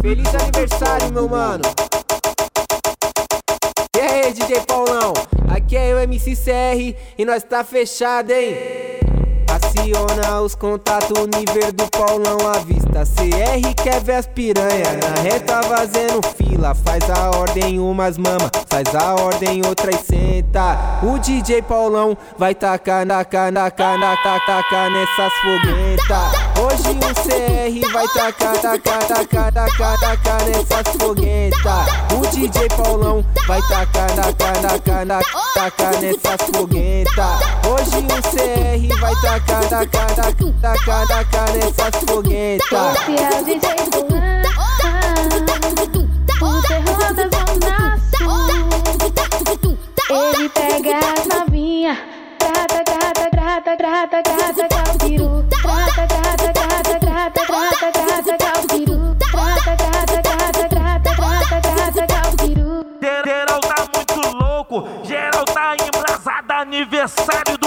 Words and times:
Feliz 0.00 0.34
aniversário, 0.34 1.12
meu 1.12 1.28
mano. 1.28 1.62
E 3.94 4.00
aí, 4.00 4.32
DJ 4.32 4.60
Paulão? 4.62 5.12
Aqui 5.54 5.76
é 5.76 5.94
o 5.94 5.98
MCCR 5.98 6.96
e 7.18 7.24
nós 7.26 7.42
tá 7.42 7.62
fechado, 7.62 8.30
hein? 8.30 8.89
Aciona 9.70 10.40
os 10.40 10.56
contatos, 10.56 11.16
nível 11.36 11.72
do 11.72 11.88
Paulão 11.90 12.38
à 12.52 12.58
vista. 12.58 13.04
CR 13.04 13.82
quer 13.82 14.00
ver 14.00 14.14
as 14.14 14.26
piranha, 14.26 14.98
na 15.00 15.22
reta 15.22 15.62
fazendo 15.62 16.20
fila. 16.36 16.74
Faz 16.74 17.08
a 17.08 17.30
ordem, 17.38 17.78
umas 17.78 18.18
mama, 18.18 18.50
faz 18.68 18.92
a 18.96 19.14
ordem, 19.14 19.62
outras 19.64 20.00
senta. 20.00 20.76
O 21.04 21.18
DJ 21.20 21.62
Paulão 21.62 22.18
vai 22.36 22.52
tacar, 22.52 23.06
tacar, 23.06 23.52
tacar, 23.52 24.00
tacar, 24.00 24.44
tacar 24.44 24.90
nessas 24.90 25.32
foguetas. 25.40 26.50
Hoje 26.58 26.90
o 26.90 27.14
CR 27.14 27.92
vai 27.92 28.08
tacar, 28.08 28.58
tacar, 28.60 29.06
tacar, 29.06 29.52
tacar, 29.52 30.00
tacar 30.00 30.44
nessas 30.46 30.96
foguetas. 30.98 31.86
O 32.12 32.26
DJ 32.34 32.68
Paulão 32.76 33.24
vai 33.46 33.60
tacar, 33.62 34.10
tacar, 34.16 34.60
tacar, 34.60 35.06
tacar 35.54 36.00
nessas 36.00 36.50
foguetas. 36.52 37.49
CR 38.22 39.00
vai 39.00 39.14
tacar, 39.22 39.68
tacar, 39.68 40.14
tacar, 40.14 40.54
tacar, 40.60 41.06
tacar 41.08 41.52
nessas 41.52 41.96
foguetas. 42.06 42.96
É 46.68 46.80
da 46.80 47.28
zona 47.28 47.98
sul. 48.18 49.78
Ele 50.10 50.48
pega 50.50 50.98
as 50.98 51.26
novinhas, 51.26 51.98
grata, 52.38 52.82
grata, 52.84 53.30
grata, 53.30 53.76
grata, 53.76 54.22
grata, 54.22 54.68
calpiru. 54.68 55.44
Grata, 55.62 56.06
grata, 56.06 56.52
grata, 56.52 56.98
grata, 56.98 57.46
grata, 57.46 57.90
grata, 57.90 58.36
calpiru. 58.38 59.16
Grata, 59.32 59.72
grata, 59.76 60.18
grata, 60.22 60.68
grata, 60.68 61.14
grata, 61.14 61.60
grata, 61.60 62.06
calpiru. 62.06 62.84
Geral 63.00 63.60
tá 63.60 63.78
muito 63.94 64.20
louco, 64.36 64.76
geral 65.04 65.44
tá 65.44 65.74
embrasado. 65.74 66.50
Aniversário 66.60 67.59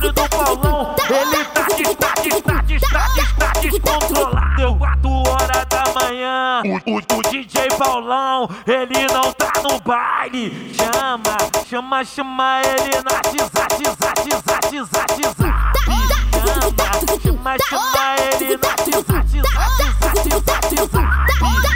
Aniversário 0.00 0.12
do 0.12 0.28
Paulão, 0.28 0.96
ele 1.10 1.44
tá 1.44 1.62
descla, 1.76 2.14
descla, 2.22 2.62
descla, 2.62 3.00
descla, 3.14 3.52
descontrolado. 3.60 4.76
4 4.78 5.10
horas 5.10 5.66
da 5.68 5.84
manhã, 5.94 6.62
o, 6.64 6.92
o, 6.92 6.96
o 6.96 7.22
DJ 7.22 7.68
Paulão, 7.76 8.48
ele 8.66 9.06
não 9.12 9.32
tá 9.32 9.52
no 9.62 9.78
baile. 9.80 10.72
Chama, 10.74 11.36
chama, 11.68 12.04
chama 12.04 12.62
ele 12.62 12.96
na 13.02 13.12
WhatsApp, 13.12 13.82
WhatsApp, 13.86 14.30
WhatsApp, 14.32 14.80
WhatsApp. 14.80 15.20
Chama, 15.84 16.08
chama, 17.22 17.56
chama 17.68 18.16
ele 18.16 18.56
na 18.56 18.68
WhatsApp, 18.68 19.12
WhatsApp, 19.12 19.42
WhatsApp, 20.00 20.80
WhatsApp. 20.80 21.69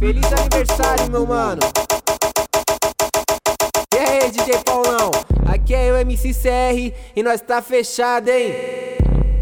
Feliz 0.00 0.24
aniversário, 0.32 1.10
meu 1.10 1.26
mano. 1.26 1.60
E 3.94 3.98
aí, 3.98 4.30
DJ 4.30 4.56
Paulão? 4.64 5.10
Aqui 5.44 5.74
é 5.74 5.92
o 5.92 6.06
MCCR 6.06 6.94
e 7.14 7.22
nós 7.22 7.42
tá 7.42 7.60
fechado, 7.60 8.30
hein? 8.30 8.54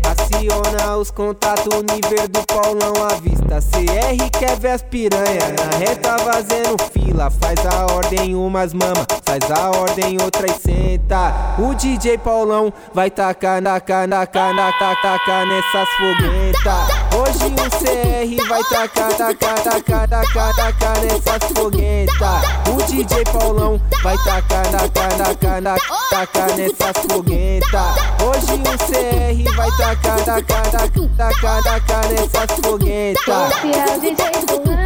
Aciona 0.04 0.96
os 0.96 1.12
contatos, 1.12 1.72
nível 1.74 2.26
do 2.26 2.44
Paulão 2.44 2.92
à 3.08 3.14
vista. 3.14 3.60
CR 3.60 4.36
quer 4.36 4.56
ver 4.58 4.70
as 4.70 4.82
piranha, 4.82 5.54
na 5.56 5.78
reta 5.78 6.18
fazendo 6.18 6.76
fila. 6.92 7.30
Faz 7.30 7.64
a 7.64 7.94
ordem, 7.94 8.34
umas 8.34 8.74
mama, 8.74 9.06
faz 9.28 9.50
a 9.50 9.70
ordem, 9.78 10.16
outras 10.22 10.56
senta. 10.62 11.34
O 11.58 11.74
DJ 11.74 12.16
Paulão 12.16 12.72
vai 12.94 13.10
tacar, 13.10 13.62
tacar, 13.62 14.08
tacar, 14.08 14.56
tacar, 14.56 15.02
tacar 15.02 15.46
nessas 15.46 15.88
foguetas. 15.98 16.98
Hoje 17.14 17.52
o 17.52 17.68
CR 17.78 18.48
vai 18.48 18.62
tacar, 18.64 19.12
tacar, 19.14 19.62
tacar, 19.62 20.08
tacar, 20.08 20.56
tacar 20.56 20.98
nessas 21.00 21.44
foguetas. 21.54 22.42
O 22.68 22.82
DJ 22.86 23.24
Paulão 23.24 23.80
vai 24.02 24.16
tacar, 24.18 24.62
tacar, 24.70 25.08
tacar, 25.10 25.62
tacar, 25.62 25.78
tacar 26.10 26.56
nessas 26.56 26.96
foguetas. 27.06 27.96
Hoje 28.24 28.54
o 28.54 28.78
CR 28.78 29.56
vai 29.56 29.70
tacar, 29.76 30.24
tacar, 30.24 30.70
tacar, 30.70 31.62
tacar, 31.62 32.08
nessas 32.08 32.58
foguetas. 32.62 33.52
Esse 33.64 34.00
DJ 34.00 34.30
Paulão, 34.46 34.78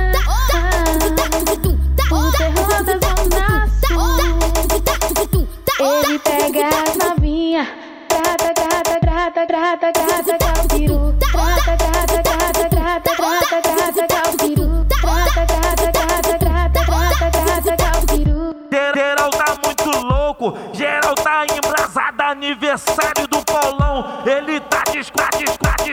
calpiru. 17.76 18.54
Geral 18.94 19.30
tá 19.30 19.56
muito 19.64 19.90
louco, 20.06 20.54
geral 20.72 21.14
tá 21.14 21.44
embrasado. 21.44 22.22
Aniversário 22.22 23.26
do 23.28 23.44
Paulão, 23.44 24.22
ele 24.24 24.58
tá 24.60 24.82
descla, 24.90 25.28
descla, 25.36 25.74
descla, 25.84 25.91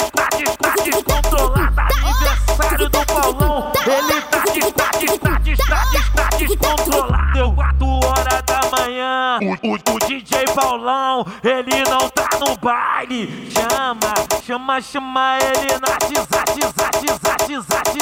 o, 9.42 9.68
o, 9.68 9.96
o 9.96 10.00
DJ 10.00 10.46
Paulão, 10.54 11.26
ele 11.44 11.84
não 11.90 12.10
tá 12.10 12.30
no 12.40 12.58
baile. 12.58 13.50
Chama, 13.52 14.14
chama, 14.46 14.82
chama 14.82 15.38
ele 15.40 15.74
na 15.80 16.00
WhatsApp, 16.00 16.60
WhatsApp, 16.60 17.06
WhatsApp, 17.10 17.54
WhatsApp. 17.58 18.00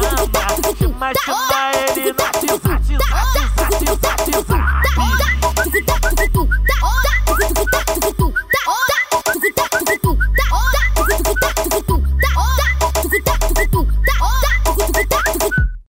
Chama, 0.00 0.42
chama, 0.78 1.12
chama 1.24 1.70
ele 1.96 2.12
na. 2.12 3.37